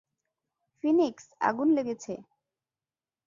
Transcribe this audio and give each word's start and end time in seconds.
Phoenix, 0.83 1.25
আগুন 1.41 1.67
লেগেছে। 1.75 2.13